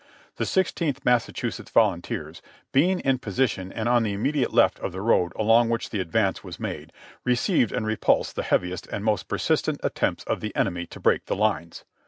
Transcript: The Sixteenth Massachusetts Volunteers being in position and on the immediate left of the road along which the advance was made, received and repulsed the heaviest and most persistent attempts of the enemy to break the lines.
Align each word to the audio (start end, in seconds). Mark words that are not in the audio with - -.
The 0.37 0.47
Sixteenth 0.47 1.05
Massachusetts 1.05 1.69
Volunteers 1.69 2.41
being 2.71 3.01
in 3.01 3.19
position 3.19 3.71
and 3.71 3.87
on 3.87 4.01
the 4.01 4.13
immediate 4.13 4.51
left 4.51 4.79
of 4.79 4.91
the 4.91 4.99
road 4.99 5.31
along 5.37 5.69
which 5.69 5.91
the 5.91 5.99
advance 5.99 6.43
was 6.43 6.59
made, 6.59 6.91
received 7.23 7.71
and 7.71 7.85
repulsed 7.85 8.35
the 8.35 8.41
heaviest 8.41 8.87
and 8.87 9.05
most 9.05 9.27
persistent 9.27 9.79
attempts 9.83 10.23
of 10.23 10.39
the 10.39 10.55
enemy 10.55 10.87
to 10.87 10.99
break 10.99 11.25
the 11.27 11.35
lines. 11.35 11.83